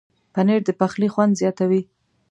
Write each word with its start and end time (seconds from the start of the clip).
پنېر 0.33 0.61
د 0.67 0.69
پخلي 0.79 1.07
خوند 1.13 1.33
زیاتوي. 1.41 1.81